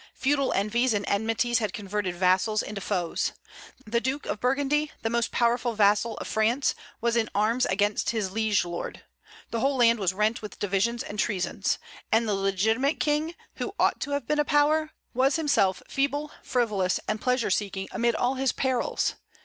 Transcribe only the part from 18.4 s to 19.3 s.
perils.